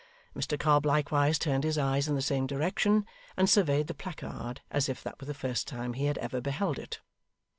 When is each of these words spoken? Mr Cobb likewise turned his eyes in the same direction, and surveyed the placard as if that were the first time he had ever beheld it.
Mr 0.35 0.59
Cobb 0.59 0.83
likewise 0.83 1.37
turned 1.37 1.63
his 1.63 1.77
eyes 1.77 2.07
in 2.07 2.15
the 2.15 2.23
same 2.23 2.47
direction, 2.47 3.05
and 3.37 3.47
surveyed 3.47 3.85
the 3.85 3.93
placard 3.93 4.61
as 4.71 4.89
if 4.89 5.03
that 5.03 5.21
were 5.21 5.27
the 5.27 5.33
first 5.35 5.67
time 5.67 5.93
he 5.93 6.05
had 6.05 6.17
ever 6.17 6.41
beheld 6.41 6.79
it. 6.79 7.01